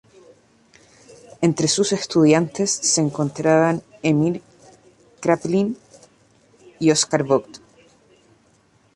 [1.41, 4.41] Entre sus estudiantes se encontraban Emil
[5.19, 5.77] Kraepelin
[6.79, 7.59] y Oskar Vogt.